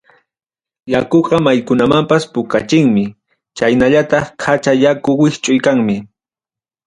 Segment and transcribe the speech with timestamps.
[0.93, 3.03] Yakuqa maykunamanpas puqachinmi,
[3.57, 5.95] chaynallataq qacha yaku wischuy kanmi.